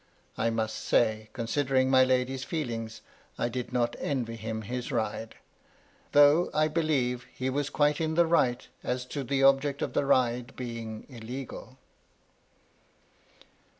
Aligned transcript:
I 0.35 0.49
must 0.49 0.77
say, 0.79 1.29
considering 1.31 1.91
my 1.91 2.03
lady's 2.03 2.43
feeling, 2.43 2.89
I 3.37 3.49
did 3.49 3.71
not 3.71 3.95
envy 3.99 4.35
him 4.35 4.63
his 4.63 4.91
ride,— 4.91 5.35
though, 6.11 6.49
I 6.55 6.69
believe, 6.69 7.27
he 7.31 7.51
was 7.51 7.69
quite 7.69 8.01
in 8.01 8.15
the 8.15 8.25
right 8.25 8.67
as 8.83 9.05
to 9.05 9.23
the 9.23 9.43
object 9.43 9.83
of 9.83 9.93
the 9.93 10.07
ride 10.07 10.55
being 10.55 11.05
illegal. 11.07 11.77